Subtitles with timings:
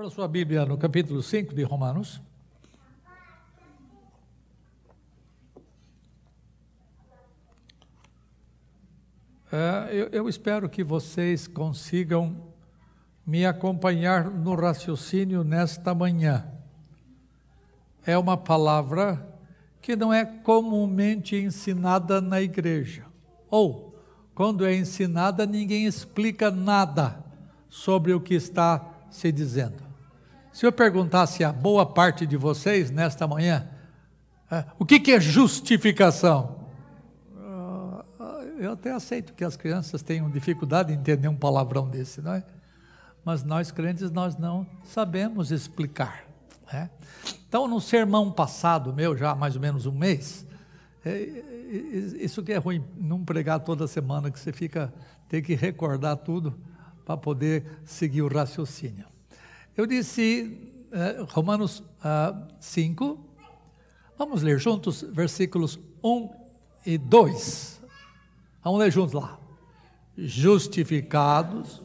[0.00, 2.22] Abra sua Bíblia no capítulo 5 de Romanos.
[9.52, 12.34] É, eu, eu espero que vocês consigam
[13.26, 16.50] me acompanhar no raciocínio nesta manhã.
[18.06, 19.38] É uma palavra
[19.82, 23.04] que não é comumente ensinada na igreja.
[23.50, 23.94] Ou,
[24.34, 27.22] quando é ensinada, ninguém explica nada
[27.68, 29.89] sobre o que está se dizendo.
[30.52, 33.68] Se eu perguntasse a boa parte de vocês nesta manhã,
[34.50, 36.66] é, o que, é justificação?
[37.38, 42.34] Ah, eu até aceito que as crianças tenham dificuldade em entender um palavrão desse, não
[42.34, 42.44] é?
[43.24, 46.24] Mas nós crentes, nós não sabemos explicar.
[46.72, 46.90] Né?
[47.48, 50.44] Então, no sermão passado meu, já há mais ou menos um mês,
[51.04, 51.20] é,
[52.18, 54.92] isso que é ruim, não pregar toda semana, que você fica,
[55.28, 56.58] tem que recordar tudo
[57.04, 59.06] para poder seguir o raciocínio.
[59.80, 60.58] Eu disse,
[60.92, 63.18] eh, Romanos ah, 5,
[64.18, 66.28] vamos ler juntos versículos 1
[66.84, 67.80] e 2.
[68.62, 69.40] Vamos ler juntos lá.
[70.18, 71.80] Justificados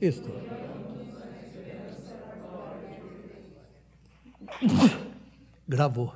[0.00, 0.59] Isto.
[5.68, 6.14] Gravou.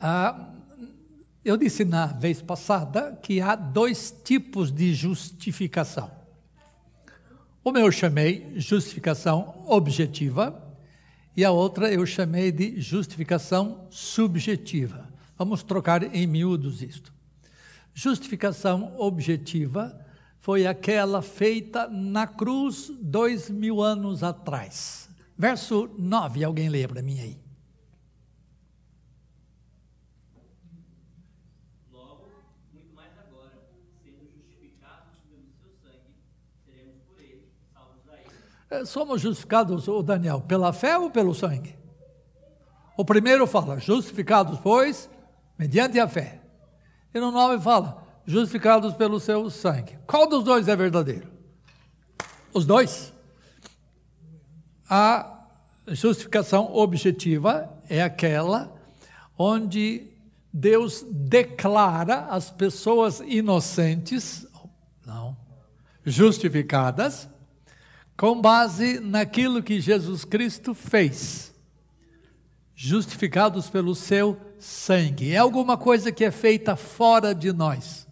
[0.00, 0.50] Ah,
[1.44, 6.10] eu disse na vez passada que há dois tipos de justificação.
[7.64, 10.64] Uma eu chamei justificação objetiva
[11.36, 15.08] e a outra eu chamei de justificação subjetiva.
[15.36, 17.12] Vamos trocar em miúdos isto.
[17.92, 19.98] Justificação objetiva
[20.40, 25.07] foi aquela feita na cruz dois mil anos atrás.
[25.38, 27.40] Verso 9, alguém lê para mim aí.
[31.92, 32.24] Logo,
[32.72, 33.52] muito mais agora,
[34.02, 36.12] sendo justificados pelo seu sangue,
[36.66, 38.32] seremos por ele salvos da ira.
[38.68, 41.78] É, somos justificados, ô Daniel, pela fé ou pelo sangue?
[42.96, 45.08] O primeiro fala, justificados, pois,
[45.56, 46.42] mediante a fé.
[47.14, 50.00] E no 9 fala, justificados pelo seu sangue.
[50.04, 51.30] Qual dos dois é verdadeiro?
[52.52, 53.16] Os dois.
[54.88, 55.44] A
[55.88, 58.74] justificação objetiva é aquela
[59.36, 60.06] onde
[60.52, 64.46] Deus declara as pessoas inocentes,
[65.06, 65.36] não,
[66.04, 67.28] justificadas,
[68.16, 71.54] com base naquilo que Jesus Cristo fez.
[72.74, 75.32] Justificados pelo seu sangue.
[75.32, 78.07] É alguma coisa que é feita fora de nós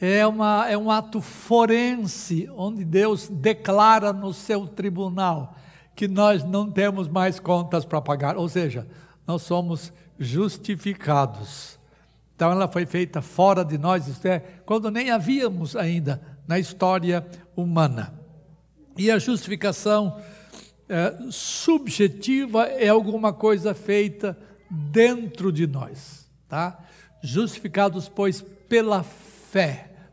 [0.00, 5.56] é, uma, é um ato forense, onde Deus declara no seu tribunal
[5.94, 8.86] que nós não temos mais contas para pagar, ou seja,
[9.26, 11.78] nós somos justificados.
[12.34, 17.26] Então ela foi feita fora de nós, isto é, quando nem havíamos ainda na história
[17.56, 18.12] humana.
[18.98, 20.20] E a justificação
[20.86, 24.38] é, subjetiva é alguma coisa feita
[24.70, 26.78] dentro de nós, tá?
[27.22, 29.35] Justificados, pois, pela fé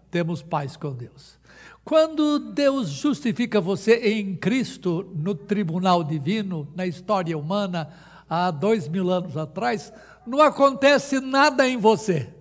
[0.10, 1.40] temos paz com Deus.
[1.84, 7.92] Quando Deus justifica você em Cristo no tribunal divino, na história humana,
[8.30, 9.92] há dois mil anos atrás,
[10.26, 12.34] não acontece nada em você.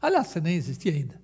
[0.00, 1.22] Aliás, você nem existia ainda.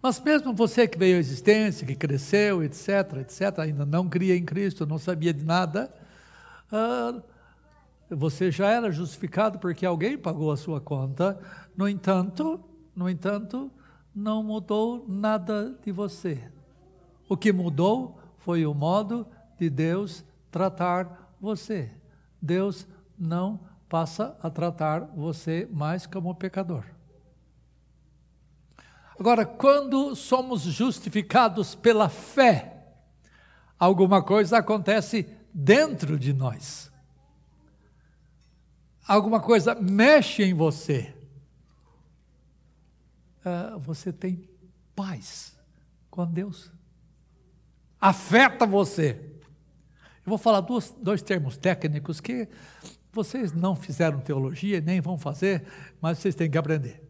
[0.00, 4.44] Mas mesmo você que veio à existência, que cresceu, etc., etc., ainda não cria em
[4.44, 5.92] Cristo, não sabia de nada,
[6.72, 7.20] uh,
[8.10, 11.38] você já era justificado porque alguém pagou a sua conta
[11.76, 12.60] no entanto,
[12.94, 13.70] no entanto,
[14.14, 16.50] não mudou nada de você.
[17.28, 19.26] O que mudou foi o modo
[19.58, 21.90] de Deus tratar você.
[22.40, 22.86] Deus
[23.18, 26.84] não passa a tratar você mais como pecador.
[29.18, 32.86] Agora, quando somos justificados pela fé,
[33.78, 36.87] alguma coisa acontece dentro de nós.
[39.08, 41.14] Alguma coisa mexe em você
[43.48, 44.48] uh, você tem
[44.94, 45.56] paz
[46.10, 46.70] com Deus.
[48.00, 49.20] Afeta você.
[50.24, 52.48] Eu vou falar dois, dois termos técnicos que
[53.12, 55.66] vocês não fizeram teologia, nem vão fazer,
[56.00, 57.02] mas vocês têm que aprender.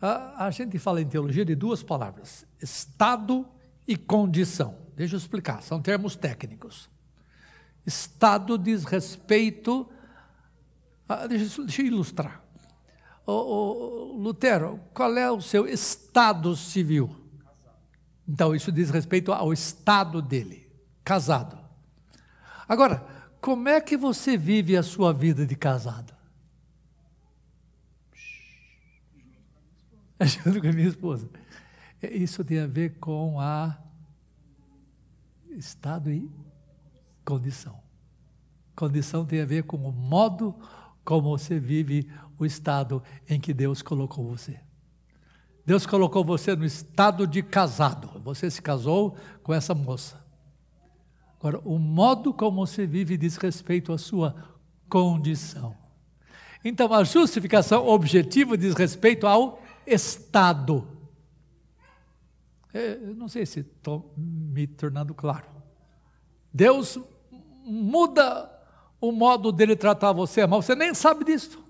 [0.00, 3.46] A, a gente fala em teologia de duas palavras: estado
[3.86, 4.78] e condição.
[4.94, 6.88] Deixa eu explicar, são termos técnicos.
[7.86, 9.88] Estado diz respeito.
[11.08, 12.42] A, deixa, deixa eu ilustrar.
[13.24, 17.14] ô, Lutero, qual é o seu estado civil?
[18.28, 20.68] Então, isso diz respeito ao estado dele,
[21.04, 21.56] casado.
[22.68, 23.06] Agora,
[23.40, 26.12] como é que você vive a sua vida de casado?
[30.20, 31.30] Junto com a minha esposa.
[32.02, 33.78] Isso tem a ver com a
[35.50, 36.10] estado
[37.26, 37.82] condição.
[38.76, 40.54] Condição tem a ver com o modo
[41.04, 42.08] como você vive
[42.38, 44.60] o estado em que Deus colocou você.
[45.64, 48.20] Deus colocou você no estado de casado.
[48.22, 50.24] Você se casou com essa moça.
[51.38, 54.34] Agora, o modo como você vive diz respeito à sua
[54.88, 55.76] condição.
[56.64, 60.86] Então, a justificação objetiva diz respeito ao estado.
[62.72, 65.46] É, eu não sei se estou me tornando claro.
[66.52, 66.98] Deus
[67.66, 68.50] muda
[69.00, 71.66] o modo dele tratar você, mas você nem sabe disso.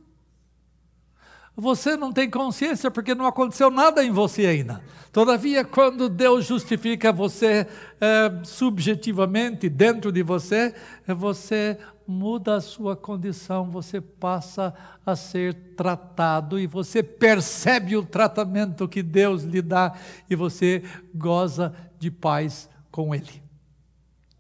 [1.56, 4.82] Você não tem consciência porque não aconteceu nada em você ainda.
[5.10, 7.66] Todavia, quando Deus justifica você
[7.98, 10.74] é, subjetivamente dentro de você,
[11.08, 18.86] você muda a sua condição, você passa a ser tratado e você percebe o tratamento
[18.86, 19.94] que Deus lhe dá
[20.28, 20.82] e você
[21.14, 23.42] goza de paz com Ele.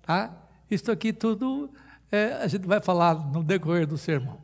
[0.02, 0.45] Tá?
[0.70, 1.70] Isso aqui tudo
[2.10, 4.38] é, a gente vai falar no decorrer do sermão.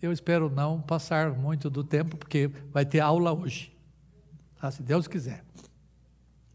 [0.00, 3.72] Eu espero não passar muito do tempo, porque vai ter aula hoje,
[4.60, 4.70] tá?
[4.70, 5.44] se Deus quiser.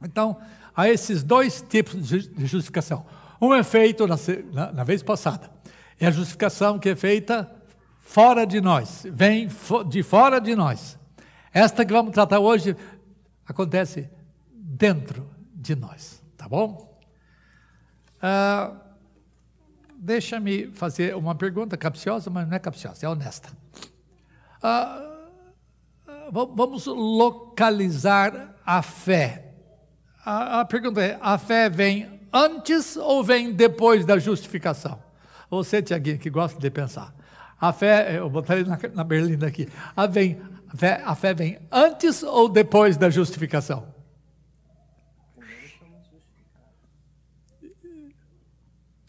[0.02, 0.40] Então,
[0.76, 3.06] há esses dois tipos de justificação.
[3.42, 4.16] Um é feito na,
[4.54, 5.50] na, na vez passada.
[6.00, 7.52] É a justificação que é feita
[8.00, 9.48] fora de nós, vem
[9.88, 10.98] de fora de nós.
[11.54, 12.76] Esta que vamos tratar hoje
[13.46, 14.10] acontece
[14.52, 17.00] dentro de nós, tá bom?
[18.22, 18.74] Ah,
[20.04, 23.50] Deixa-me fazer uma pergunta capciosa, mas não é capciosa, é honesta.
[24.60, 25.00] Ah,
[26.32, 29.54] vamos localizar a fé.
[30.26, 35.00] A, a, pergunta é: a fé vem antes ou vem depois da justificação?
[35.52, 37.14] Você, Tiaguinho, que gosta de pensar.
[37.60, 39.70] A fé, eu botaria na, na berlinda aqui.
[39.96, 43.91] A, vem, a, fé, a fé vem antes ou depois da justificação?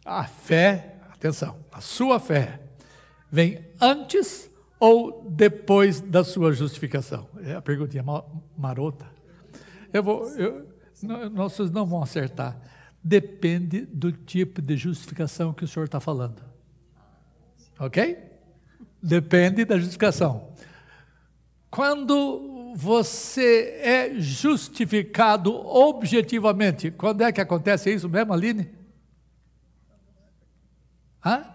[0.04, 2.60] A fé, atenção, a sua fé
[3.30, 4.50] vem antes
[4.80, 7.28] ou depois da sua justificação?
[7.44, 8.04] É a perguntinha
[8.56, 9.06] marota.
[9.92, 10.66] Eu vou, eu,
[11.30, 12.60] nós não vão acertar.
[13.02, 16.42] Depende do tipo de justificação que o senhor está falando.
[17.78, 18.18] Ok?
[19.02, 20.52] Depende da justificação.
[21.70, 28.81] Quando você é justificado objetivamente, quando é que acontece isso mesmo, Aline?
[31.24, 31.46] Hã?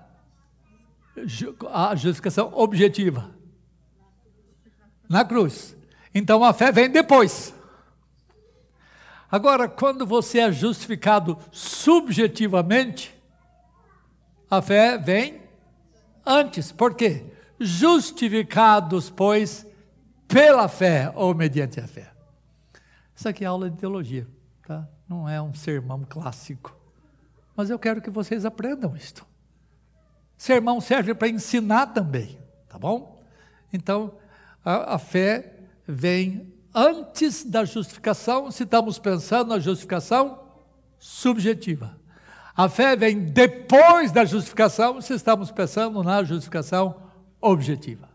[1.72, 3.32] A justificação objetiva.
[5.10, 5.76] Na cruz.
[6.14, 7.54] Então a fé vem depois.
[9.30, 13.14] Agora, quando você é justificado subjetivamente,
[14.50, 15.42] a fé vem
[16.26, 16.72] antes.
[16.72, 17.26] Por quê?
[17.60, 19.66] Justificados, pois,
[20.28, 22.12] pela fé ou mediante a fé.
[23.16, 24.28] Isso aqui é aula de teologia,
[24.66, 24.88] tá?
[25.10, 26.76] Não é um sermão clássico.
[27.56, 29.26] Mas eu quero que vocês aprendam isto.
[30.38, 32.38] Sermão serve para ensinar também,
[32.70, 33.24] tá bom?
[33.74, 34.14] Então,
[34.64, 35.56] a, a fé
[35.88, 40.40] vem antes da justificação, se estamos pensando na justificação
[41.00, 41.98] subjetiva.
[42.56, 47.04] A fé vem depois da justificação, se estamos pensando na justificação
[47.42, 48.10] objetiva.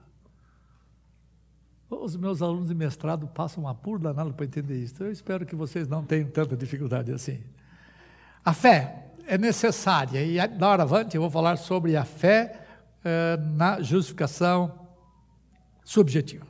[1.88, 5.02] Os meus alunos de mestrado passam um apuro danado para entender isso.
[5.02, 7.42] Eu espero que vocês não tenham tanta dificuldade assim.
[8.44, 10.22] A fé é necessária.
[10.22, 12.60] E da hora avante eu vou falar sobre a fé
[13.04, 14.88] eh, na justificação
[15.84, 16.46] subjetiva.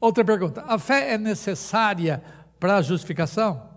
[0.00, 2.22] Outra pergunta: a fé é necessária
[2.58, 3.70] para a justificação?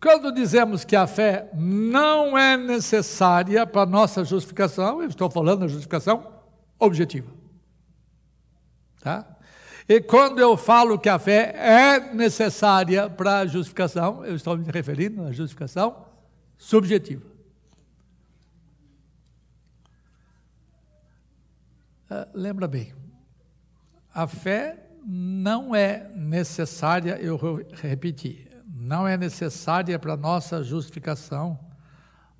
[0.00, 5.60] Quando dizemos que a fé não é necessária para a nossa justificação, eu estou falando
[5.60, 6.26] da justificação
[6.76, 7.30] objetiva.
[9.00, 9.24] Tá?
[9.88, 14.64] E quando eu falo que a fé é necessária para a justificação, eu estou me
[14.68, 16.11] referindo à justificação
[16.62, 17.26] subjetiva.
[22.08, 22.94] Uh, lembra bem,
[24.14, 31.58] a fé não é necessária, eu vou repetir, não é necessária para nossa justificação,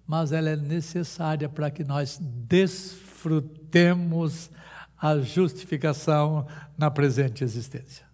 [0.07, 4.53] mas ela é necessária para que nós desfrutemos
[4.97, 6.47] a justificação
[6.79, 8.07] na presente existência.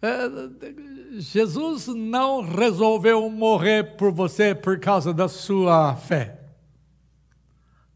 [0.00, 0.28] É,
[1.12, 6.40] Jesus não resolveu morrer por você por causa da sua fé.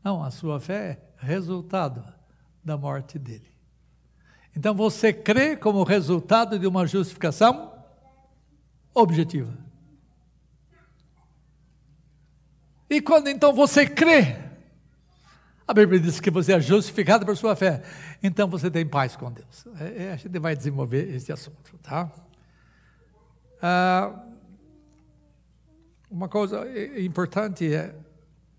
[0.03, 2.03] Não, a sua fé é resultado
[2.65, 3.51] da morte dele.
[4.57, 7.73] Então você crê como resultado de uma justificação
[8.95, 9.53] objetiva.
[12.89, 14.37] E quando então você crê,
[15.67, 17.83] a Bíblia diz que você é justificado por sua fé,
[18.21, 19.67] então você tem paz com Deus.
[19.79, 22.11] É, é, a gente vai desenvolver esse assunto, tá?
[23.63, 24.25] Ah,
[26.11, 26.67] uma coisa
[26.99, 27.95] importante é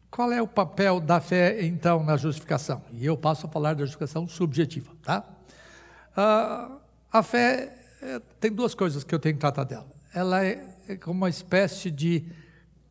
[0.09, 2.81] qual é o papel da fé então na justificação?
[2.91, 5.23] E eu passo a falar da justificação subjetiva, tá?
[6.15, 6.77] Ah,
[7.11, 9.87] a fé é, tem duas coisas que eu tenho que tratar dela.
[10.13, 12.25] Ela é, é como uma espécie de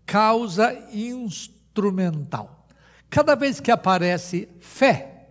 [0.06, 2.66] causa instrumental.
[3.10, 5.28] Cada vez que aparece fé,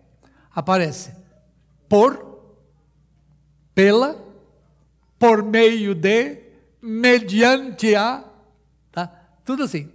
[0.54, 1.14] aparece
[1.88, 2.54] por,
[3.74, 4.16] pela,
[5.18, 6.49] por meio de,
[6.82, 8.24] mediante a,
[8.92, 9.08] tá?
[9.44, 9.92] Tudo assim.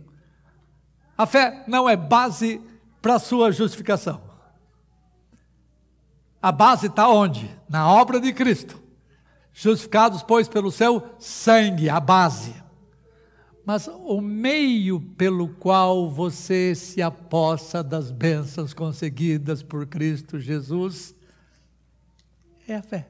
[1.16, 2.60] A fé não é base
[3.00, 4.20] para a sua justificação.
[6.42, 7.50] A base está onde?
[7.68, 8.82] Na obra de Cristo.
[9.52, 12.54] Justificados, pois, pelo seu sangue, a base.
[13.64, 21.14] Mas o meio pelo qual você se apossa das bênçãos conseguidas por Cristo Jesus
[22.68, 23.08] é a fé.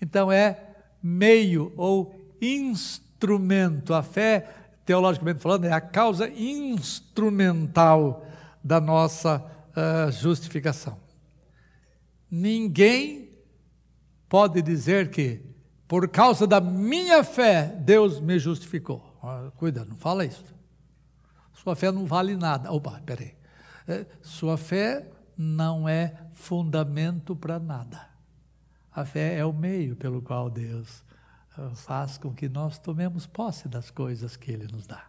[0.00, 3.94] Então é meio ou instrumento.
[3.94, 4.48] A fé,
[4.84, 8.26] teologicamente falando, é a causa instrumental
[8.62, 10.98] da nossa uh, justificação.
[12.30, 13.30] Ninguém
[14.28, 15.40] pode dizer que,
[15.88, 19.18] por causa da minha fé, Deus me justificou.
[19.22, 20.44] Ah, cuida, não fala isso.
[21.52, 22.72] Sua fé não vale nada.
[22.72, 23.34] Opa, peraí.
[23.86, 28.08] É, sua fé não é fundamento para nada.
[28.92, 31.04] A fé é o meio pelo qual Deus
[31.74, 35.04] faz com que nós tomemos posse das coisas que Ele nos dá.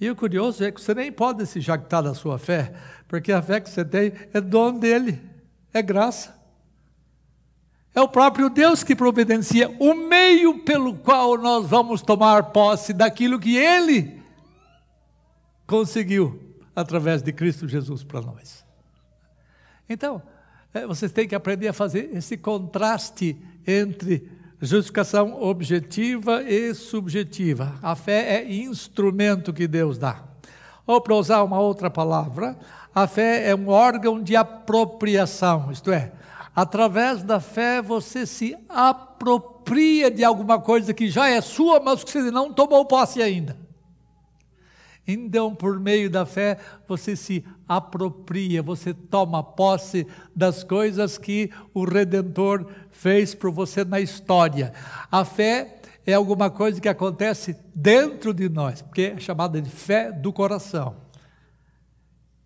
[0.00, 2.72] E o curioso é que você nem pode se jactar da sua fé,
[3.06, 5.20] porque a fé que você tem é dom dele.
[5.72, 6.40] É graça.
[7.94, 13.38] É o próprio Deus que providencia o meio pelo qual nós vamos tomar posse daquilo
[13.38, 14.22] que Ele
[15.66, 18.64] conseguiu através de Cristo Jesus para nós.
[19.88, 20.22] Então,
[20.72, 23.36] é, vocês têm que aprender a fazer esse contraste
[23.66, 27.74] entre justificação objetiva e subjetiva.
[27.82, 30.22] A fé é instrumento que Deus dá.
[30.86, 32.58] Ou para usar uma outra palavra,
[32.94, 36.12] a fé é um órgão de apropriação, isto é,
[36.54, 42.10] através da fé você se apropria de alguma coisa que já é sua, mas que
[42.10, 43.56] você não tomou posse ainda.
[45.06, 51.84] Então, por meio da fé, você se apropria, você toma posse das coisas que o
[51.84, 52.66] Redentor
[53.00, 54.74] fez por você na história.
[55.10, 60.12] A fé é alguma coisa que acontece dentro de nós, porque é chamada de fé
[60.12, 61.00] do coração.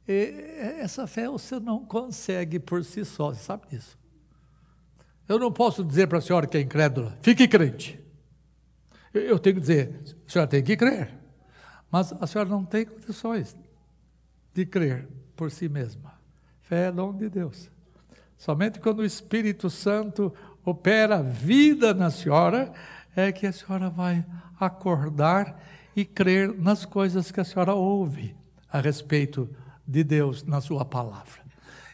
[0.06, 0.32] E
[0.78, 3.98] essa fé você não consegue por si só, você sabe disso.
[5.28, 8.00] Eu não posso dizer para a senhora que é incrédula, fique crente.
[9.12, 11.18] Eu tenho que dizer, a senhora tem que crer.
[11.90, 13.56] Mas a senhora não tem condições
[14.52, 16.14] de crer por si mesma.
[16.62, 17.73] Fé é dom de Deus.
[18.36, 20.32] Somente quando o Espírito Santo
[20.64, 22.72] opera vida na senhora,
[23.14, 24.24] é que a senhora vai
[24.58, 25.60] acordar
[25.94, 28.34] e crer nas coisas que a senhora ouve
[28.70, 29.48] a respeito
[29.86, 31.42] de Deus na Sua palavra.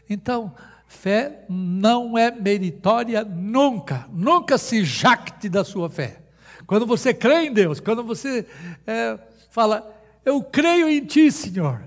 [0.09, 0.53] Então,
[0.87, 6.21] fé não é meritória nunca, nunca se jacte da sua fé.
[6.67, 8.45] Quando você crê em Deus, quando você
[8.87, 9.19] é,
[9.51, 9.89] fala,
[10.25, 11.83] eu creio em Ti, Senhor,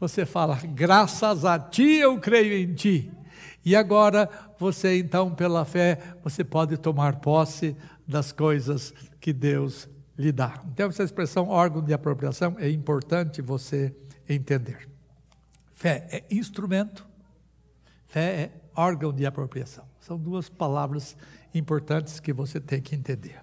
[0.00, 3.10] você fala, graças a Ti eu creio em Ti.
[3.64, 7.76] E agora você então, pela fé, você pode tomar posse
[8.06, 9.88] das coisas que Deus
[10.18, 10.62] lhe dá.
[10.72, 13.94] Então, essa expressão órgão de apropriação é importante você
[14.28, 14.88] entender.
[15.72, 17.06] Fé é instrumento,
[18.06, 19.84] fé é órgão de apropriação.
[20.00, 21.16] São duas palavras
[21.54, 23.40] importantes que você tem que entender.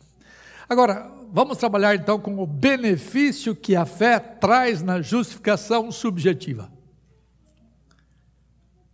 [0.70, 6.70] Agora, vamos trabalhar então com o benefício que a fé traz na justificação subjetiva.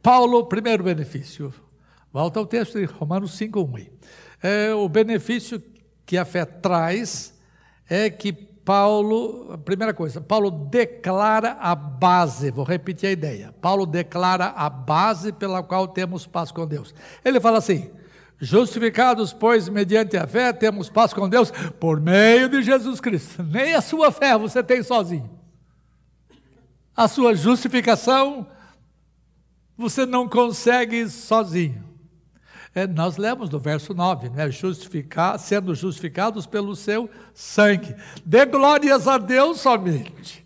[0.03, 1.53] Paulo, primeiro benefício.
[2.12, 3.89] Volta ao texto de Romanos 5:1.
[4.43, 5.63] É, o benefício
[6.05, 7.33] que a fé traz
[7.89, 13.55] é que Paulo, primeira coisa, Paulo declara a base, vou repetir a ideia.
[13.62, 16.93] Paulo declara a base pela qual temos paz com Deus.
[17.24, 17.89] Ele fala assim:
[18.38, 23.41] Justificados, pois, mediante a fé, temos paz com Deus por meio de Jesus Cristo.
[23.41, 25.29] Nem a sua fé você tem sozinho.
[26.93, 28.45] A sua justificação
[29.77, 31.84] você não consegue sozinho.
[32.75, 34.50] É, nós lemos no verso 9, né?
[34.50, 37.96] Justificar, sendo justificados pelo seu sangue.
[38.25, 40.44] Dê glórias a Deus somente.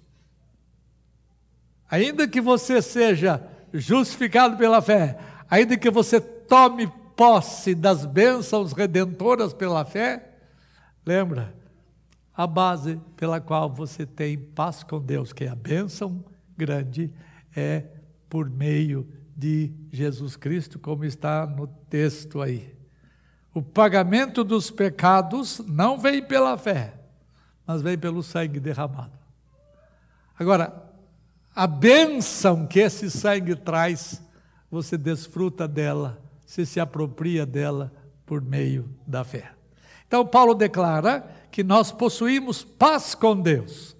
[1.90, 3.42] Ainda que você seja
[3.74, 5.18] justificado pela fé,
[5.50, 10.34] ainda que você tome posse das bênçãos redentoras pela fé,
[11.06, 11.56] lembra,
[12.36, 16.24] a base pela qual você tem paz com Deus, que é a bênção
[16.56, 17.12] grande,
[17.56, 17.86] é
[18.30, 22.76] por meio de Jesus Cristo, como está no texto aí.
[23.54, 26.96] O pagamento dos pecados não vem pela fé,
[27.66, 29.18] mas vem pelo sangue derramado.
[30.40, 30.84] Agora,
[31.56, 34.24] a bênção que esse sangue traz,
[34.72, 37.94] você desfruta dela, você se apropria dela
[38.26, 39.52] por meio da fé.
[40.08, 43.96] Então, Paulo declara que nós possuímos paz com Deus.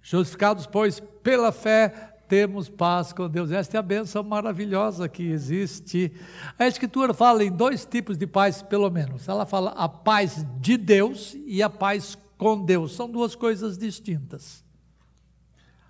[0.00, 3.50] Justificados, pois, pela fé, temos paz com Deus.
[3.50, 6.12] Esta é a bênção maravilhosa que existe.
[6.56, 9.28] A Escritura fala em dois tipos de paz, pelo menos.
[9.28, 12.94] Ela fala a paz de Deus e a paz com Deus.
[12.94, 14.64] São duas coisas distintas.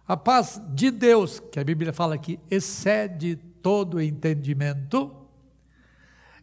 [0.09, 5.14] A paz de Deus, que a Bíblia fala que excede todo entendimento,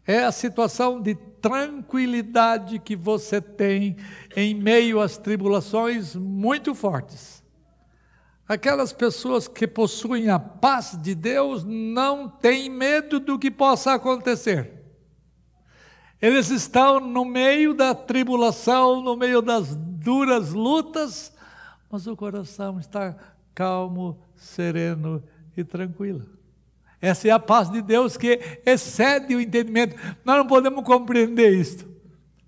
[0.06, 3.98] é a situação de tranquilidade que você tem
[4.36, 7.37] em meio às tribulações muito fortes.
[8.48, 14.74] Aquelas pessoas que possuem a paz de Deus não têm medo do que possa acontecer.
[16.22, 21.34] Eles estão no meio da tribulação, no meio das duras lutas,
[21.92, 23.16] mas o coração está
[23.54, 25.22] calmo, sereno
[25.56, 26.26] e tranquilo.
[27.02, 29.96] Essa é a paz de Deus que excede o entendimento.
[30.24, 31.86] Nós não podemos compreender isto.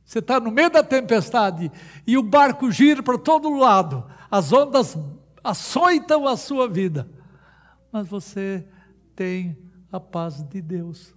[0.03, 1.71] Você está no meio da tempestade
[2.07, 4.97] e o barco gira para todo lado, as ondas
[5.43, 7.09] açoitam a sua vida,
[7.91, 8.67] mas você
[9.15, 9.57] tem
[9.91, 11.13] a paz de Deus.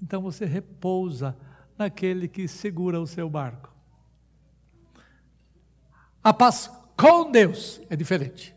[0.00, 1.36] Então você repousa
[1.78, 3.72] naquele que segura o seu barco.
[6.22, 8.54] A paz com Deus é diferente.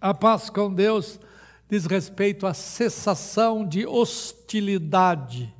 [0.00, 1.20] A paz com Deus
[1.68, 5.54] diz respeito à cessação de hostilidade,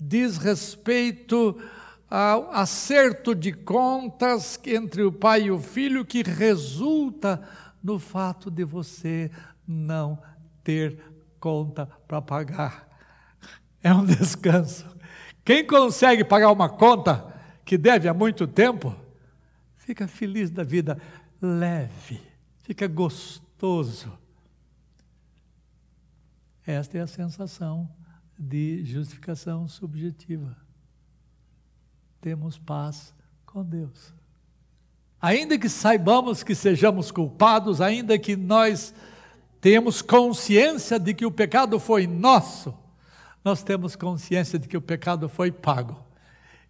[0.00, 1.60] diz respeito
[2.14, 7.40] ao acerto de contas entre o pai e o filho que resulta
[7.82, 9.30] no fato de você
[9.66, 10.20] não
[10.62, 10.98] ter
[11.40, 12.86] conta para pagar.
[13.82, 14.84] É um descanso.
[15.44, 17.32] Quem consegue pagar uma conta
[17.64, 18.94] que deve há muito tempo,
[19.76, 20.98] fica feliz da vida,
[21.40, 24.12] leve fica gostoso.
[26.66, 27.88] Esta é a sensação
[28.38, 30.56] de justificação subjetiva.
[32.22, 33.12] Temos paz
[33.44, 34.14] com Deus.
[35.20, 38.94] Ainda que saibamos que sejamos culpados, ainda que nós
[39.60, 42.72] tenhamos consciência de que o pecado foi nosso,
[43.44, 46.06] nós temos consciência de que o pecado foi pago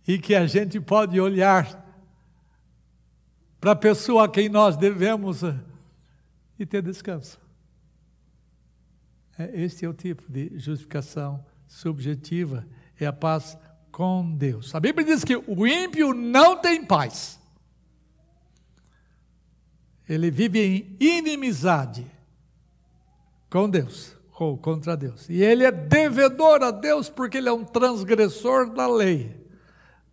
[0.09, 1.87] e que a gente pode olhar
[3.61, 5.43] para a pessoa a quem nós devemos
[6.59, 7.39] e ter descanso.
[9.39, 12.67] É, este é o tipo de justificação subjetiva,
[12.99, 13.59] é a paz
[13.93, 14.75] com Deus.
[14.75, 17.39] A Bíblia diz que o ímpio não tem paz.
[20.09, 22.05] Ele vive em inimizade
[23.49, 25.29] com Deus ou contra Deus.
[25.29, 29.47] E ele é devedor a Deus porque ele é um transgressor da lei.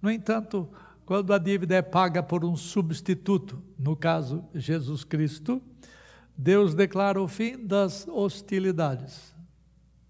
[0.01, 0.69] No entanto,
[1.05, 5.61] quando a dívida é paga por um substituto, no caso Jesus Cristo,
[6.37, 9.33] Deus declara o fim das hostilidades.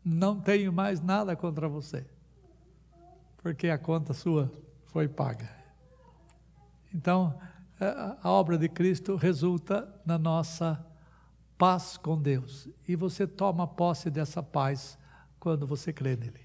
[0.03, 2.05] Não tenho mais nada contra você,
[3.41, 4.52] porque a conta sua
[4.88, 5.49] foi paga.
[6.93, 7.39] Então,
[8.21, 10.86] a obra de Cristo resulta na nossa
[11.58, 12.67] paz com Deus.
[12.88, 14.97] E você toma posse dessa paz
[15.39, 16.41] quando você crê nele.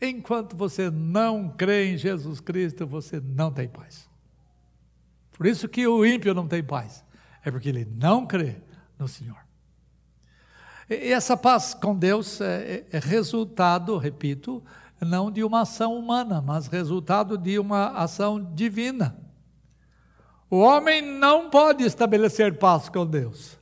[0.00, 4.08] Enquanto você não crê em Jesus Cristo, você não tem paz.
[5.32, 7.04] Por isso que o ímpio não tem paz.
[7.44, 8.56] É porque ele não crê
[8.98, 9.38] no Senhor.
[10.88, 14.62] E essa paz com Deus é, é, é resultado, repito,
[15.00, 19.16] não de uma ação humana, mas resultado de uma ação divina.
[20.48, 23.56] O homem não pode estabelecer paz com Deus.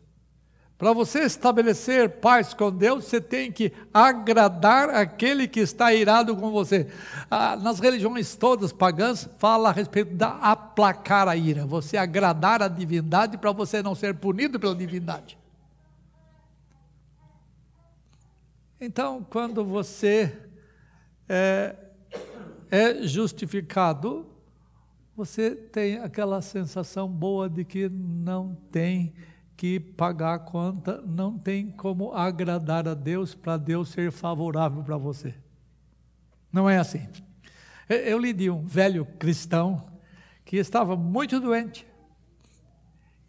[0.77, 6.51] Para você estabelecer paz com Deus, você tem que agradar aquele que está irado com
[6.51, 6.88] você.
[7.31, 12.68] Ah, nas religiões todas pagãs, fala a respeito da aplacar a ira, você agradar a
[12.68, 15.38] divindade para você não ser punido pela divindade.
[18.81, 20.43] Então, quando você
[21.28, 21.76] é,
[22.70, 24.26] é justificado,
[25.16, 29.14] você tem aquela sensação boa de que não tem
[29.56, 34.96] que pagar a conta, não tem como agradar a Deus para Deus ser favorável para
[34.96, 35.34] você.
[36.52, 37.08] Não é assim.
[37.88, 39.87] Eu li de um velho cristão
[40.44, 41.87] que estava muito doente.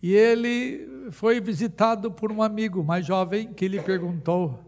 [0.02, 4.60] E ele foi visitado por um amigo mais jovem que lhe perguntou: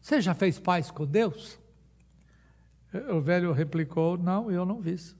[0.00, 1.58] Você já fez paz com Deus?
[3.10, 5.16] O velho replicou: Não, eu não fiz.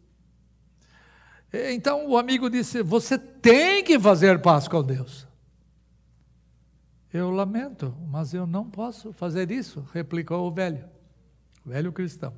[1.53, 5.27] Então o amigo disse: Você tem que fazer paz com Deus.
[7.13, 10.85] Eu lamento, mas eu não posso fazer isso, replicou o velho,
[11.65, 12.35] o velho cristão.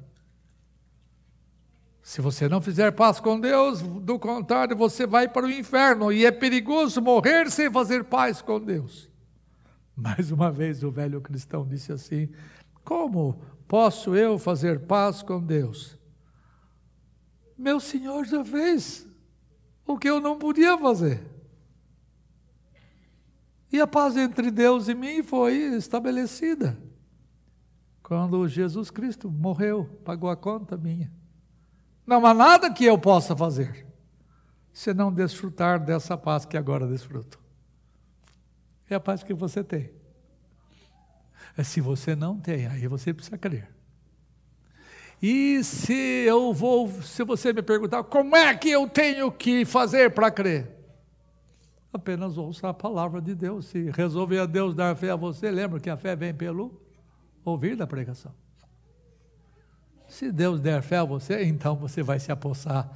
[2.03, 6.25] Se você não fizer paz com Deus, do contrário, você vai para o inferno e
[6.25, 9.11] é perigoso morrer sem fazer paz com Deus.
[9.95, 12.29] Mais uma vez o velho cristão disse assim:
[12.85, 15.97] Como posso eu fazer paz com Deus?
[17.57, 19.07] Meu Senhor já fez
[19.87, 21.25] o que eu não podia fazer.
[23.71, 26.77] E a paz entre Deus e mim foi estabelecida
[28.03, 31.13] quando Jesus Cristo morreu, pagou a conta minha.
[32.05, 33.87] Não há nada que eu possa fazer
[34.73, 37.39] senão desfrutar dessa paz que agora desfruto.
[38.89, 40.00] É a paz que você tem.
[41.57, 43.69] É se você não tem, aí você precisa crer.
[45.23, 50.11] E se eu vou, se você me perguntar como é que eu tenho que fazer
[50.11, 50.81] para crer?
[51.93, 53.67] Apenas ouça a palavra de Deus.
[53.67, 56.81] Se resolver a Deus dar fé a você, lembra que a fé vem pelo
[57.45, 58.33] ouvir da pregação.
[60.09, 62.91] Se Deus der fé a você, então você vai se apossar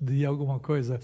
[0.00, 1.00] de alguma coisa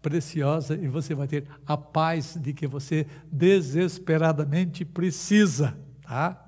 [0.00, 6.41] preciosa e você vai ter a paz de que você desesperadamente precisa, tá?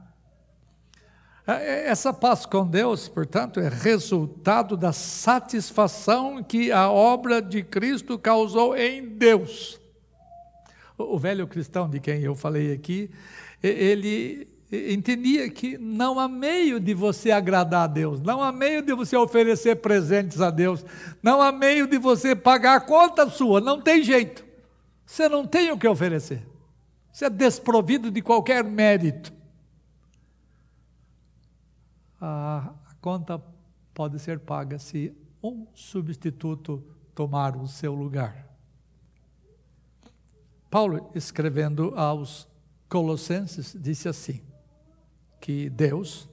[1.46, 7.62] É, é, essa paz com Deus, portanto, é resultado da satisfação que a obra de
[7.62, 9.78] Cristo causou em Deus.
[10.96, 13.10] O velho cristão de quem eu falei aqui,
[13.62, 18.94] ele entendia que não há meio de você agradar a Deus, não há meio de
[18.94, 20.84] você oferecer presentes a Deus,
[21.22, 24.44] não há meio de você pagar a conta sua, não tem jeito.
[25.04, 26.42] Você não tem o que oferecer.
[27.12, 29.32] Você é desprovido de qualquer mérito.
[32.20, 33.42] A, conta
[33.92, 36.82] pode ser paga se um substituto
[37.14, 38.48] tomar o seu lugar.
[40.70, 42.48] Paulo, escrevendo aos
[42.88, 44.40] Colossenses, disse assim:
[45.44, 46.26] que Deus,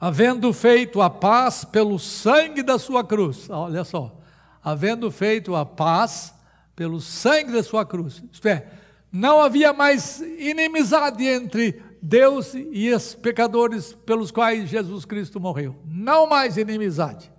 [0.00, 4.18] havendo feito a paz pelo sangue da sua cruz, olha só,
[4.64, 6.34] havendo feito a paz
[6.74, 8.66] pelo sangue da sua cruz, isto é,
[9.12, 15.74] não havia mais inimizade entre Deus e os pecadores pelos quais Jesus Cristo morreu.
[15.84, 17.32] Não mais inimizade.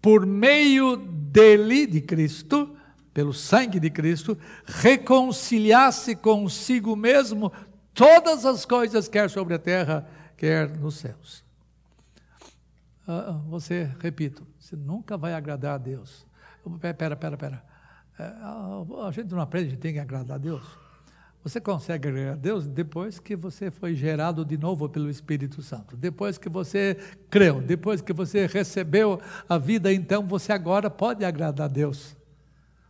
[0.00, 2.74] Por meio dele, de Cristo,
[3.12, 7.52] pelo sangue de Cristo, reconciliasse consigo mesmo
[7.92, 11.44] todas as coisas, quer sobre a terra, quer nos céus.
[13.06, 16.26] Ah, ah, você, repito, você nunca vai agradar a Deus.
[16.80, 17.62] Pera, pera, pera.
[18.18, 20.83] É, a gente não aprende, a gente tem que agradar a Deus.
[21.44, 25.94] Você consegue agradar a Deus depois que você foi gerado de novo pelo Espírito Santo.
[25.94, 26.96] Depois que você
[27.28, 32.16] creu, depois que você recebeu a vida, então você agora pode agradar a Deus.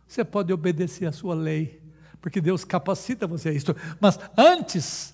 [0.07, 1.81] Você pode obedecer a sua lei,
[2.21, 3.75] porque Deus capacita você a isso.
[3.99, 5.13] Mas antes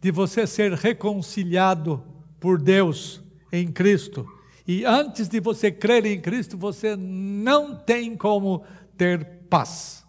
[0.00, 2.04] de você ser reconciliado
[2.38, 3.20] por Deus
[3.50, 4.32] em Cristo,
[4.64, 8.62] e antes de você crer em Cristo, você não tem como
[8.96, 10.06] ter paz.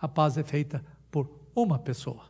[0.00, 2.24] A paz é feita por uma pessoa.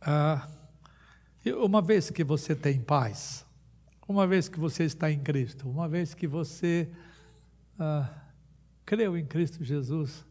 [0.00, 0.48] Ah,
[1.44, 3.44] uma vez que você tem paz,
[4.08, 6.88] uma vez que você está em Cristo, uma vez que você
[7.78, 8.08] ah,
[8.86, 10.24] creu em Cristo Jesus,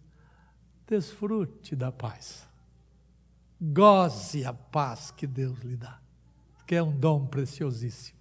[0.87, 2.47] desfrute da paz.
[3.59, 5.99] Goze a paz que Deus lhe dá,
[6.65, 8.17] que é um dom preciosíssimo.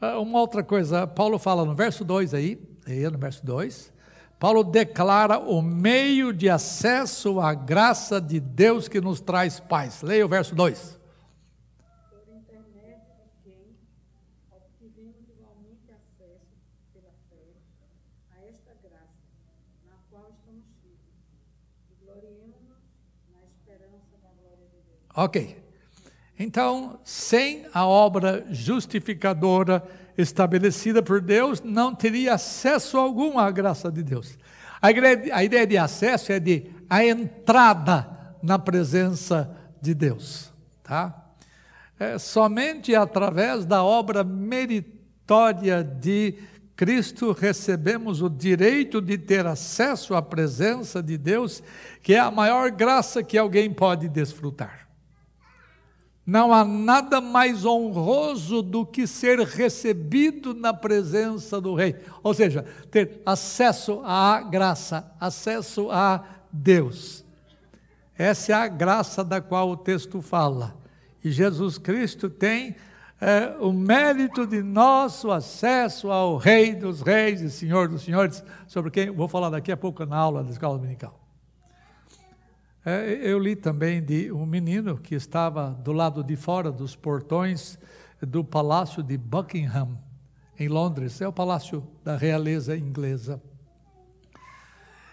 [0.00, 3.92] Ah, uma outra coisa, Paulo fala no verso 2 aí, aí no verso 2,
[4.38, 10.00] Paulo declara o meio de acesso à graça de Deus que nos traz paz.
[10.02, 10.98] Leia o verso 2.
[25.20, 25.60] Ok.
[26.38, 29.82] Então, sem a obra justificadora
[30.18, 34.36] estabelecida por Deus, não teria acesso algum à graça de Deus.
[34.82, 39.50] A ideia, a ideia de acesso é de a entrada na presença
[39.80, 40.52] de Deus,
[40.82, 41.24] tá?
[41.98, 46.34] É, somente através da obra meritória de
[46.76, 51.62] Cristo recebemos o direito de ter acesso à presença de Deus,
[52.02, 54.87] que é a maior graça que alguém pode desfrutar.
[56.28, 62.66] Não há nada mais honroso do que ser recebido na presença do Rei, ou seja,
[62.90, 67.24] ter acesso à graça, acesso a Deus.
[68.14, 70.76] Essa é a graça da qual o texto fala.
[71.24, 72.76] E Jesus Cristo tem
[73.18, 78.90] é, o mérito de nosso acesso ao Rei dos Reis e Senhor dos Senhores, sobre
[78.90, 81.17] quem vou falar daqui a pouco na aula da escola dominical.
[82.84, 87.78] É, eu li também de um menino que estava do lado de fora dos portões
[88.20, 89.98] do palácio de Buckingham,
[90.58, 93.40] em Londres, é o palácio da realeza inglesa.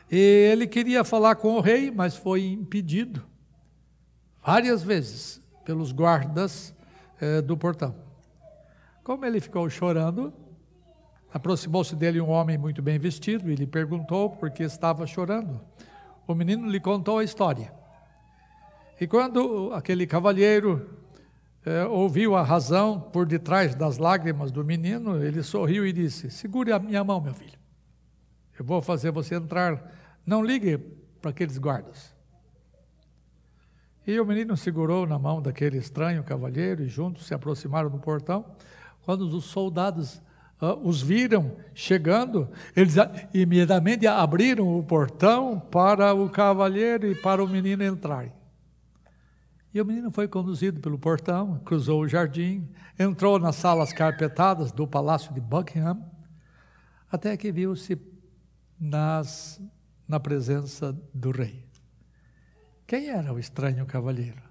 [0.10, 3.24] E ele queria falar com o rei, mas foi impedido
[4.44, 6.74] várias vezes pelos guardas
[7.20, 7.96] eh, do portão.
[9.04, 10.34] Como ele ficou chorando,
[11.34, 15.60] aproximou-se dele um homem muito bem vestido e lhe perguntou por que estava chorando.
[16.28, 17.72] O menino lhe contou a história.
[19.00, 20.90] E quando aquele cavalheiro
[21.66, 26.72] eh, ouviu a razão por detrás das lágrimas do menino, ele sorriu e disse: Segure
[26.72, 27.60] a minha mão, meu filho.
[28.58, 29.92] Eu vou fazer você entrar.
[30.26, 30.78] Não ligue
[31.22, 32.16] para aqueles guardas.
[34.08, 38.46] E o menino segurou na mão daquele estranho cavalheiro e juntos se aproximaram do portão.
[39.04, 40.22] Quando os soldados
[40.60, 42.96] os viram chegando, eles
[43.34, 48.34] imediatamente abriram o portão para o cavalheiro e para o menino entrarem.
[49.74, 54.88] E o menino foi conduzido pelo portão, cruzou o jardim, entrou nas salas carpetadas do
[54.88, 56.02] palácio de Buckingham,
[57.12, 58.00] até que viu-se
[58.80, 59.62] nas,
[60.08, 61.66] na presença do rei.
[62.88, 64.42] Quem era o estranho cavalheiro?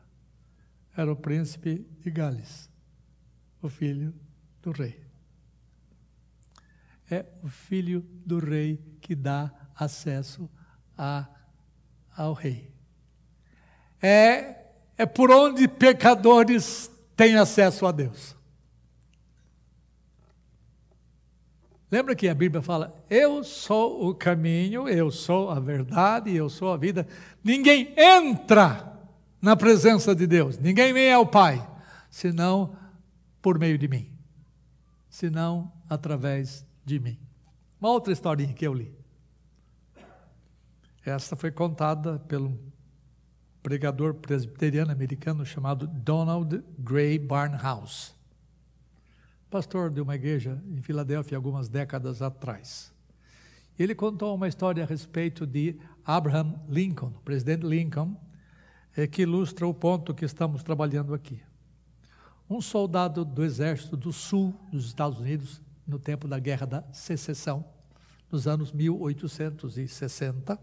[0.94, 2.68] Era o príncipe de Gales,
[3.62, 4.14] o filho
[4.60, 5.03] do rei
[7.14, 10.50] é o filho do rei que dá acesso
[10.96, 11.26] a,
[12.16, 12.72] ao rei.
[14.02, 14.56] É,
[14.96, 18.34] é por onde pecadores têm acesso a Deus.
[21.90, 26.72] Lembra que a Bíblia fala: Eu sou o caminho, eu sou a verdade, eu sou
[26.72, 27.06] a vida.
[27.42, 28.92] Ninguém entra
[29.40, 31.64] na presença de Deus, ninguém vem ao Pai,
[32.10, 32.76] senão
[33.40, 34.10] por meio de mim,
[35.08, 37.18] senão através de mim.
[37.80, 38.94] Uma outra historinha que eu li.
[41.04, 42.58] Essa foi contada pelo
[43.62, 48.12] pregador presbiteriano americano chamado Donald Gray Barnhouse,
[49.50, 52.92] pastor de uma igreja em Filadélfia algumas décadas atrás.
[53.78, 58.16] Ele contou uma história a respeito de Abraham Lincoln, presidente Lincoln,
[58.96, 61.42] eh, que ilustra o ponto que estamos trabalhando aqui.
[62.48, 67.64] Um soldado do exército do sul dos Estados Unidos no tempo da Guerra da Secessão,
[68.30, 70.58] nos anos 1860.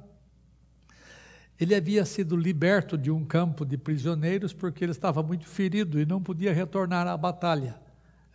[1.60, 6.06] Ele havia sido liberto de um campo de prisioneiros porque ele estava muito ferido e
[6.06, 7.80] não podia retornar à batalha,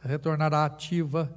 [0.01, 1.35] retornar à ativa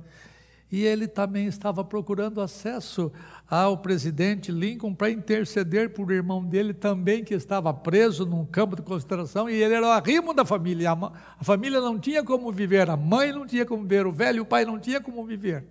[0.71, 3.11] e ele também estava procurando acesso
[3.49, 8.83] ao presidente Lincoln para interceder por irmão dele também, que estava preso num campo de
[8.83, 10.91] concentração, e ele era o arrimo da família.
[10.91, 14.45] A família não tinha como viver, a mãe não tinha como viver, o velho o
[14.45, 15.65] pai não tinha como viver,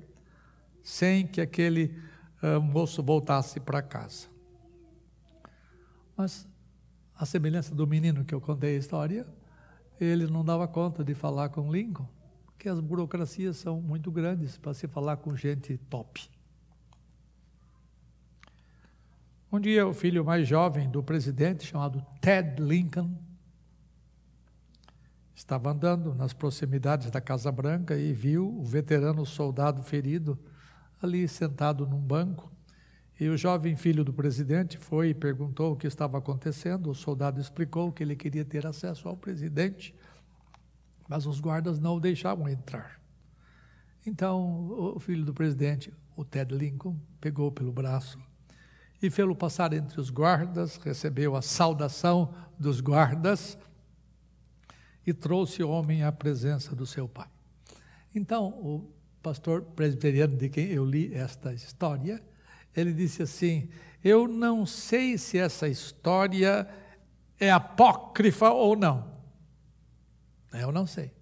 [0.82, 1.96] sem que aquele
[2.42, 4.26] uh, moço voltasse para casa.
[6.16, 6.48] Mas,
[7.14, 9.24] a semelhança do menino que eu contei a história,
[10.00, 12.17] ele não dava conta de falar com Lincoln
[12.58, 16.28] que as burocracias são muito grandes para se falar com gente top.
[19.50, 23.16] Um dia, o filho mais jovem do presidente, chamado Ted Lincoln,
[25.34, 30.38] estava andando nas proximidades da Casa Branca e viu o veterano soldado ferido
[31.00, 32.52] ali sentado num banco.
[33.18, 36.90] E o jovem filho do presidente foi e perguntou o que estava acontecendo.
[36.90, 39.94] O soldado explicou que ele queria ter acesso ao presidente
[41.08, 43.00] mas os guardas não o deixavam entrar.
[44.06, 48.18] Então, o filho do presidente, o Ted Lincoln, pegou pelo braço
[49.02, 53.56] e fê-lo passar entre os guardas, recebeu a saudação dos guardas
[55.06, 57.28] e trouxe o homem à presença do seu pai.
[58.14, 58.90] Então, o
[59.22, 62.22] pastor presbiteriano de quem eu li esta história,
[62.74, 63.68] ele disse assim:
[64.02, 66.68] Eu não sei se essa história
[67.38, 69.17] é apócrifa ou não.
[70.52, 71.12] Eu não sei.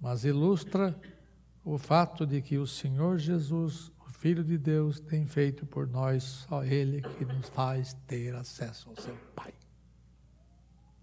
[0.00, 0.98] Mas ilustra
[1.64, 6.22] o fato de que o Senhor Jesus, o Filho de Deus, tem feito por nós
[6.22, 9.52] só Ele que nos faz ter acesso ao seu Pai.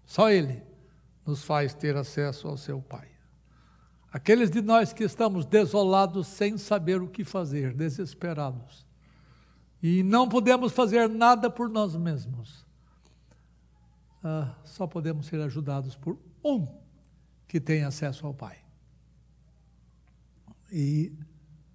[0.04, 0.62] Só Ele
[1.24, 3.08] nos faz ter acesso ao seu Pai.
[4.10, 8.86] Aqueles de nós que estamos desolados, sem saber o que fazer, desesperados,
[9.82, 12.66] e não podemos fazer nada por nós mesmos,
[14.28, 16.68] ah, só podemos ser ajudados por um
[17.46, 18.58] que tem acesso ao Pai.
[20.70, 21.10] E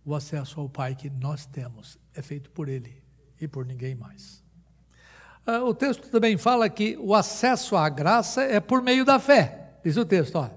[0.05, 3.01] o acesso ao Pai que nós temos é feito por Ele
[3.41, 4.43] e por ninguém mais.
[5.47, 9.79] Ah, o texto também fala que o acesso à graça é por meio da fé.
[9.83, 10.53] Diz o texto, olha.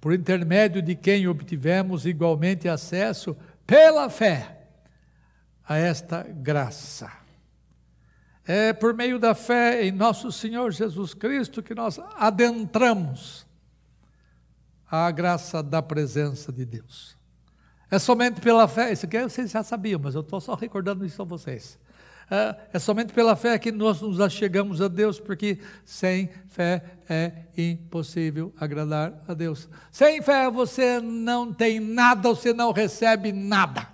[0.00, 4.66] Por intermédio de quem obtivemos igualmente acesso pela fé
[5.64, 7.21] a esta graça.
[8.44, 13.46] É por meio da fé em nosso Senhor Jesus Cristo que nós adentramos
[14.90, 17.16] a graça da presença de Deus.
[17.90, 21.22] É somente pela fé, isso aqui vocês já sabiam, mas eu estou só recordando isso
[21.22, 21.78] a vocês.
[22.30, 27.44] É, é somente pela fé que nós nos achegamos a Deus, porque sem fé é
[27.56, 29.68] impossível agradar a Deus.
[29.90, 33.88] Sem fé você não tem nada, você não recebe nada.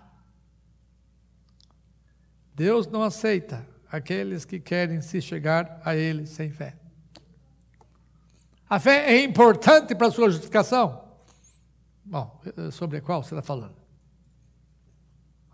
[2.54, 6.76] Deus não aceita aqueles que querem se chegar a Ele sem fé.
[8.68, 11.04] A fé é importante para a sua justificação?
[12.04, 13.76] Bom, sobre a qual você está falando?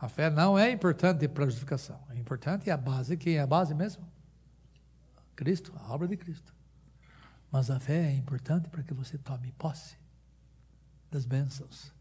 [0.01, 1.99] A fé não é importante para a justificação.
[2.11, 3.17] É importante a base.
[3.17, 4.07] Quem é a base mesmo?
[5.35, 6.53] Cristo, a obra de Cristo.
[7.51, 9.97] Mas a fé é importante para que você tome posse
[11.11, 11.94] das bênçãos.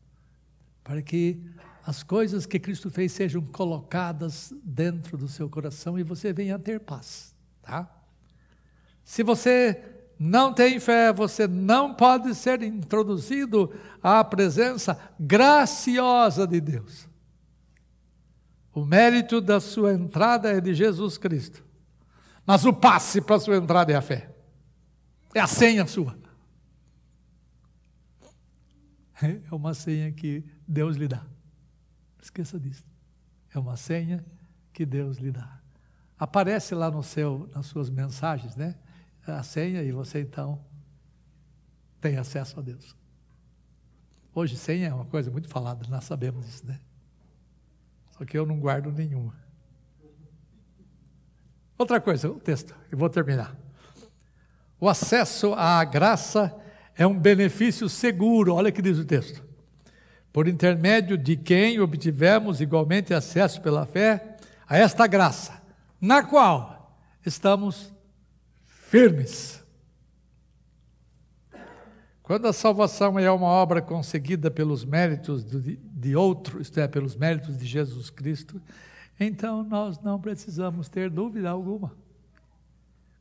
[0.84, 1.41] Para que
[1.86, 6.60] as coisas que Cristo fez sejam colocadas dentro do seu coração e você venha a
[6.60, 7.36] ter paz.
[7.62, 7.89] Tá?
[9.04, 9.82] Se você
[10.17, 17.08] não tem fé, você não pode ser introduzido à presença graciosa de Deus.
[18.74, 21.63] O mérito da sua entrada é de Jesus Cristo.
[22.46, 24.30] Mas o passe para a sua entrada é a fé.
[25.34, 26.17] É a senha sua.
[29.50, 31.26] É uma senha que Deus lhe dá.
[32.22, 32.88] Esqueça disso.
[33.54, 34.24] É uma senha
[34.72, 35.60] que Deus lhe dá.
[36.18, 38.76] Aparece lá no seu, nas suas mensagens, né?
[39.26, 40.64] A senha e você então
[42.02, 42.96] tem acesso a Deus.
[44.36, 46.80] Hoje senha é uma coisa muito falada, nós sabemos isso, né?
[48.12, 49.36] Só que eu não guardo nenhuma.
[51.78, 53.56] Outra coisa, o texto, eu vou terminar.
[54.80, 56.54] O acesso à graça
[56.96, 59.44] é um benefício seguro, olha que diz o texto.
[60.32, 65.62] Por intermédio de quem obtivemos igualmente acesso pela fé a esta graça,
[66.00, 67.94] na qual estamos
[68.66, 69.64] firmes.
[72.22, 77.58] Quando a salvação é uma obra conseguida pelos méritos de outro, isto é, pelos méritos
[77.58, 78.62] de Jesus Cristo,
[79.20, 81.92] então nós não precisamos ter dúvida alguma.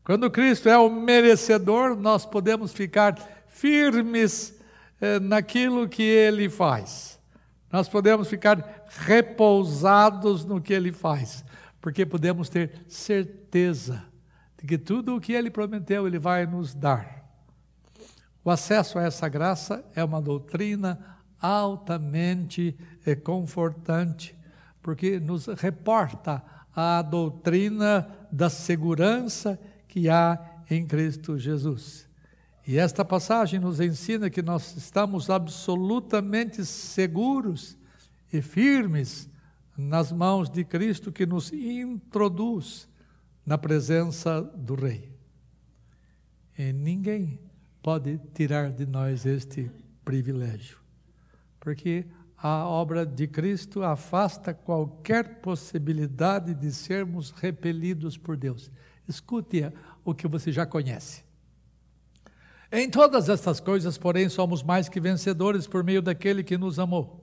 [0.04, 3.14] Quando Cristo é o merecedor, nós podemos ficar
[3.52, 4.58] firmes
[5.00, 7.20] eh, naquilo que Ele faz.
[7.70, 11.44] Nós podemos ficar repousados no que Ele faz,
[11.80, 14.04] porque podemos ter certeza
[14.58, 17.22] de que tudo o que Ele prometeu, Ele vai nos dar.
[18.44, 20.98] O acesso a essa graça é uma doutrina
[21.40, 24.36] altamente eh, confortante,
[24.82, 26.42] porque nos reporta
[26.74, 30.38] a doutrina da segurança que há
[30.70, 32.11] em Cristo Jesus.
[32.66, 37.76] E esta passagem nos ensina que nós estamos absolutamente seguros
[38.32, 39.28] e firmes
[39.76, 42.88] nas mãos de Cristo que nos introduz
[43.44, 45.10] na presença do Rei.
[46.56, 47.40] E ninguém
[47.82, 49.68] pode tirar de nós este
[50.04, 50.78] privilégio.
[51.58, 58.70] Porque a obra de Cristo afasta qualquer possibilidade de sermos repelidos por Deus.
[59.08, 59.72] Escute
[60.04, 61.24] o que você já conhece.
[62.72, 67.22] Em todas estas coisas, porém, somos mais que vencedores por meio daquele que nos amou.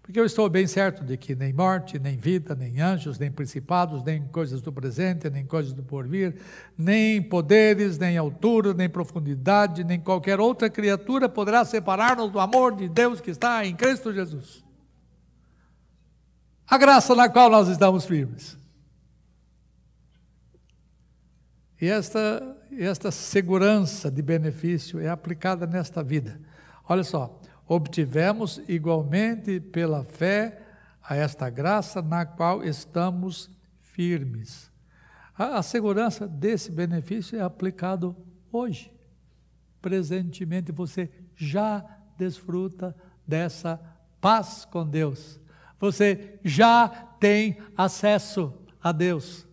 [0.00, 4.04] Porque eu estou bem certo de que nem morte, nem vida, nem anjos, nem principados,
[4.04, 6.36] nem coisas do presente, nem coisas do porvir,
[6.78, 12.88] nem poderes, nem altura, nem profundidade, nem qualquer outra criatura poderá separar-nos do amor de
[12.88, 14.62] Deus que está em Cristo Jesus.
[16.68, 18.56] A graça na qual nós estamos firmes.
[21.80, 26.40] E esta, esta segurança de benefício é aplicada nesta vida.
[26.88, 30.60] Olha só, obtivemos igualmente pela fé
[31.02, 33.50] a esta graça na qual estamos
[33.80, 34.70] firmes.
[35.36, 38.16] A, a segurança desse benefício é aplicado
[38.50, 38.92] hoje.
[39.80, 41.84] Presentemente você já
[42.16, 42.94] desfruta
[43.26, 43.80] dessa
[44.20, 45.40] paz com Deus.
[45.78, 46.88] Você já
[47.20, 49.46] tem acesso a Deus.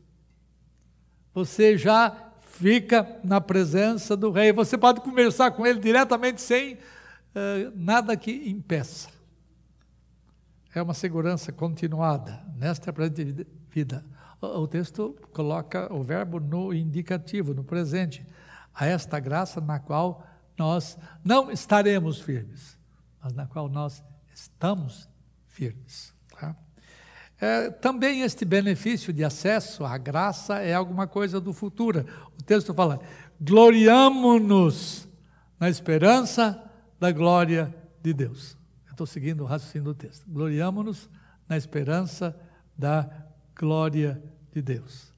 [1.33, 4.51] Você já fica na presença do Rei.
[4.51, 6.77] Você pode conversar com Ele diretamente sem
[7.33, 9.09] eh, nada que impeça.
[10.73, 14.05] É uma segurança continuada nesta presente vida.
[14.39, 18.25] O, o texto coloca o verbo no indicativo, no presente.
[18.73, 20.25] A esta graça na qual
[20.57, 22.77] nós não estaremos firmes,
[23.21, 25.09] mas na qual nós estamos
[25.47, 26.13] firmes.
[27.41, 32.05] É, também este benefício de acesso à graça é alguma coisa do futuro.
[32.39, 32.99] O texto fala:
[33.41, 35.09] gloriamo-nos
[35.59, 36.63] na esperança
[36.99, 38.55] da glória de Deus.
[38.85, 40.23] Eu estou seguindo o raciocínio do texto.
[40.29, 41.09] Gloriamo-nos
[41.49, 42.39] na esperança
[42.77, 43.09] da
[43.57, 44.21] glória
[44.53, 45.11] de Deus.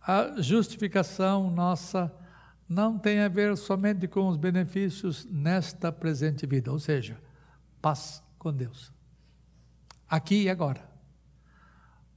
[0.00, 2.10] A justificação nossa
[2.66, 7.18] não tem a ver somente com os benefícios nesta presente vida, ou seja,
[7.82, 8.90] paz com Deus,
[10.08, 10.93] aqui e agora.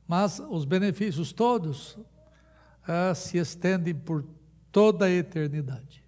[0.07, 4.25] Mas os benefícios todos uh, se estendem por
[4.71, 6.03] toda a eternidade.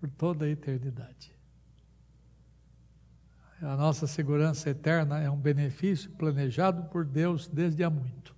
[0.00, 1.36] Por toda a eternidade.
[3.60, 8.34] A nossa segurança eterna é um benefício planejado por Deus desde há muito.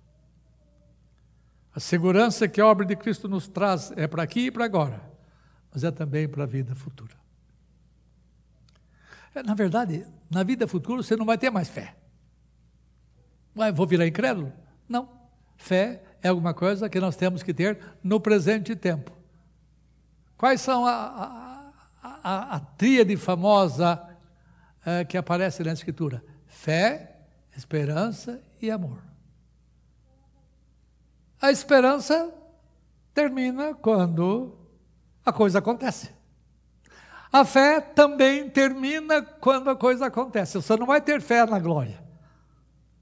[1.73, 5.01] A segurança que a obra de Cristo nos traz é para aqui e para agora,
[5.71, 7.15] mas é também para a vida futura.
[9.35, 11.98] É, na verdade, na vida futura você não vai ter mais fé.
[13.59, 14.53] Vai, vou virar incrédulo?
[14.87, 15.09] Não.
[15.57, 19.11] Fé é alguma coisa que nós temos que ter no presente tempo.
[20.37, 24.01] Quais são a, a, a, a tríade famosa
[24.85, 27.17] é, que aparece na Escritura: fé,
[27.53, 29.03] esperança e amor.
[31.41, 32.33] A esperança
[33.13, 34.57] termina quando
[35.25, 36.11] a coisa acontece.
[37.29, 40.53] A fé também termina quando a coisa acontece.
[40.53, 42.07] Você não vai ter fé na glória.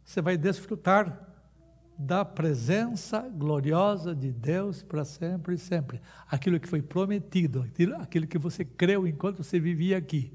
[0.08, 1.22] Você vai desfrutar
[2.00, 6.02] da presença gloriosa de Deus para sempre e sempre.
[6.30, 7.62] Aquilo que foi prometido,
[8.00, 10.32] aquilo, que você creu enquanto você vivia aqui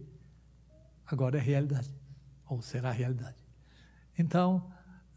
[1.07, 1.91] agora é realidade,
[2.47, 3.37] ou será realidade.
[4.19, 4.71] Então,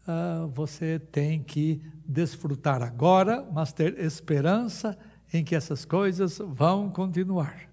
[0.08, 4.96] uh, você tem que desfrutar agora, mas ter esperança
[5.34, 7.68] em que essas coisas vão continuar.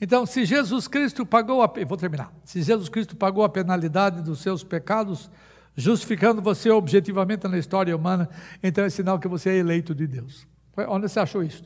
[0.00, 2.32] Então, se Jesus Cristo pagou a, vou terminar.
[2.42, 5.30] Se Jesus Cristo pagou a penalidade dos seus pecados,
[5.76, 8.28] justificando você objetivamente na história humana,
[8.62, 10.46] então é sinal que você é eleito de Deus.
[10.88, 11.64] Onde você achou isso?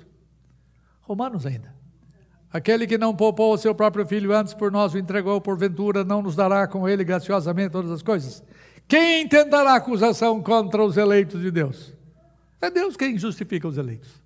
[1.03, 1.73] Romanos ainda.
[2.53, 6.21] Aquele que não poupou o seu próprio filho antes por nós o entregou, porventura não
[6.21, 8.43] nos dará com ele graciosamente todas as coisas?
[8.89, 11.95] Quem tentará acusação contra os eleitos de Deus?
[12.61, 14.21] É Deus quem justifica os eleitos.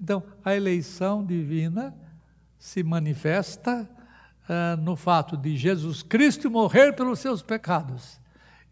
[0.00, 1.94] Então, a eleição divina
[2.56, 3.88] se manifesta
[4.48, 8.21] uh, no fato de Jesus Cristo morrer pelos seus pecados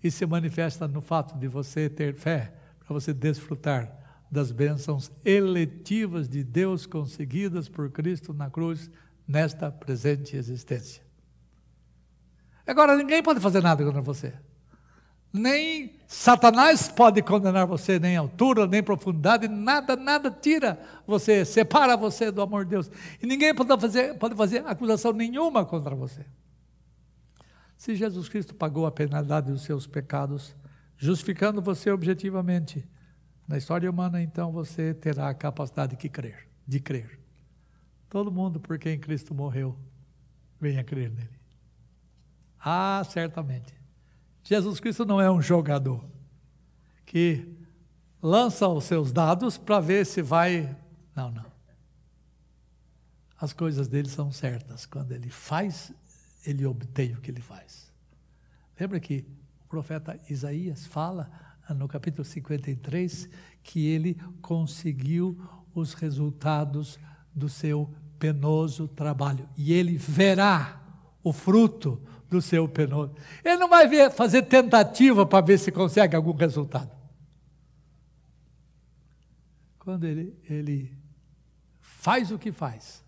[0.03, 3.96] e se manifesta no fato de você ter fé para você desfrutar
[4.30, 8.90] das bênçãos eletivas de Deus conseguidas por Cristo na cruz
[9.26, 11.03] nesta presente existência.
[12.66, 14.32] Agora, ninguém pode fazer nada contra você.
[15.32, 22.32] Nem Satanás pode condenar você, nem altura, nem profundidade, nada, nada tira você, separa você
[22.32, 22.90] do amor de Deus.
[23.22, 26.24] E ninguém pode fazer, pode fazer acusação nenhuma contra você.
[27.80, 30.54] Se Jesus Cristo pagou a penalidade dos seus pecados,
[30.98, 32.86] justificando você objetivamente,
[33.48, 37.18] na história humana, então, você terá a capacidade de crer, de crer.
[38.06, 39.78] Todo mundo por quem Cristo morreu,
[40.60, 41.40] venha crer nele.
[42.62, 43.72] Ah, certamente.
[44.42, 46.04] Jesus Cristo não é um jogador
[47.06, 47.50] que
[48.22, 50.76] lança os seus dados para ver se vai.
[51.16, 51.50] Não, não.
[53.38, 54.84] As coisas dele são certas.
[54.84, 55.94] Quando ele faz,
[56.45, 57.91] ele obtém o que ele faz.
[58.78, 59.24] Lembra que
[59.64, 61.30] o profeta Isaías fala
[61.74, 63.28] no capítulo 53,
[63.62, 65.38] que ele conseguiu
[65.74, 66.99] os resultados
[67.34, 69.49] do seu penoso trabalho.
[69.57, 70.80] E ele verá
[71.22, 73.14] o fruto do seu penoso.
[73.45, 76.91] Ele não vai ver, fazer tentativa para ver se consegue algum resultado.
[79.78, 80.97] Quando ele, ele
[81.80, 83.05] faz o que faz,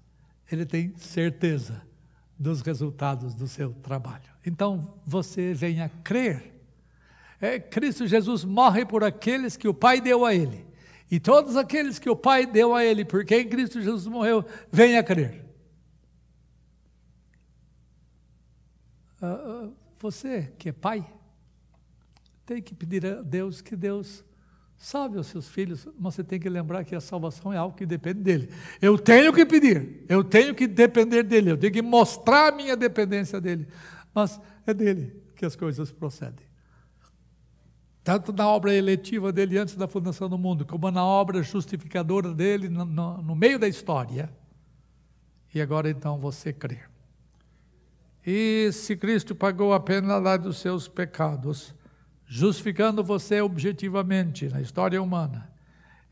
[0.50, 1.82] ele tem certeza
[2.42, 4.30] dos resultados do seu trabalho.
[4.44, 6.52] Então você venha crer
[7.42, 10.64] é, Cristo Jesus morre por aqueles que o Pai deu a ele.
[11.10, 15.02] E todos aqueles que o Pai deu a ele, por quem Cristo Jesus morreu, venha
[15.02, 15.44] crer.
[19.20, 21.04] Uh, você que é pai,
[22.46, 24.24] tem que pedir a Deus que Deus
[24.84, 27.86] salve os seus filhos, mas você tem que lembrar que a salvação é algo que
[27.86, 28.48] depende dele.
[28.80, 32.76] Eu tenho que pedir, eu tenho que depender dele, eu tenho que mostrar a minha
[32.76, 33.68] dependência dele,
[34.12, 36.52] mas é dele que as coisas procedem
[38.04, 42.68] tanto na obra eletiva dele antes da fundação do mundo, como na obra justificadora dele
[42.68, 44.28] no, no, no meio da história.
[45.54, 46.80] E agora então você crê.
[48.26, 51.74] E se Cristo pagou a pena lá dos seus pecados,
[52.34, 55.52] justificando você objetivamente na história humana,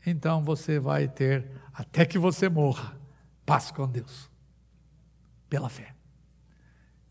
[0.05, 2.95] então você vai ter, até que você morra,
[3.43, 4.29] paz com Deus,
[5.49, 5.95] pela fé.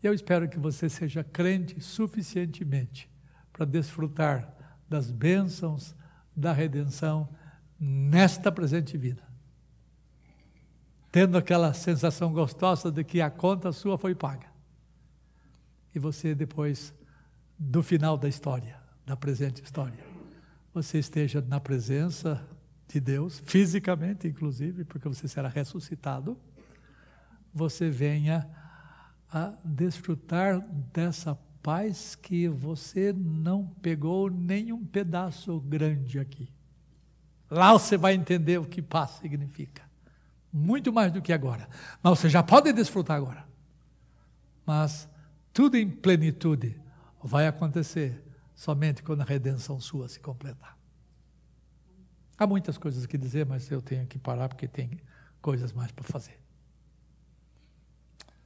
[0.01, 3.11] E eu espero que você seja crente suficientemente
[3.51, 4.55] para desfrutar
[4.87, 5.93] das bênçãos
[6.33, 7.27] da redenção
[7.77, 9.23] nesta presente vida.
[11.11, 14.47] Tendo aquela sensação gostosa de que a conta sua foi paga.
[15.93, 16.93] E você depois
[17.59, 20.03] do final da história, da presente história,
[20.73, 22.45] você esteja na presença
[22.87, 26.37] de Deus, fisicamente inclusive, porque você será ressuscitado,
[27.53, 28.47] você venha
[29.31, 30.59] a desfrutar
[30.93, 36.49] dessa paz que você não pegou nenhum pedaço grande aqui.
[37.49, 39.83] Lá você vai entender o que paz significa.
[40.51, 41.67] Muito mais do que agora.
[42.01, 43.45] Mas você já pode desfrutar agora.
[44.65, 45.07] Mas
[45.53, 46.79] tudo em plenitude
[47.23, 48.23] vai acontecer
[48.61, 50.77] somente quando a redenção sua se completar.
[52.37, 54.99] Há muitas coisas que dizer, mas eu tenho que parar porque tem
[55.41, 56.39] coisas mais para fazer.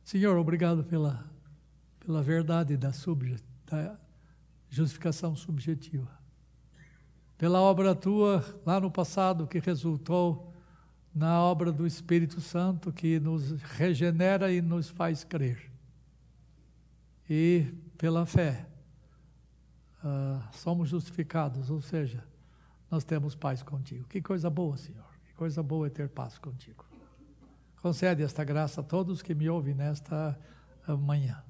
[0.05, 1.29] Senhor, obrigado pela,
[1.99, 2.91] pela verdade da,
[3.65, 3.99] da
[4.69, 6.17] justificação subjetiva.
[7.37, 10.53] Pela obra tua lá no passado que resultou
[11.13, 15.69] na obra do Espírito Santo que nos regenera e nos faz crer.
[17.29, 17.65] E
[17.97, 18.65] pela fé
[20.05, 22.23] uh, somos justificados, ou seja,
[22.89, 24.07] nós temos paz contigo.
[24.07, 25.05] Que coisa boa, Senhor.
[25.25, 26.85] Que coisa boa é ter paz contigo.
[27.81, 30.39] Concede esta graça a todos que me ouvem nesta
[30.99, 31.43] manhã.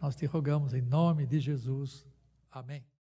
[0.00, 2.06] Nós te rogamos em nome de Jesus.
[2.50, 2.93] Amém.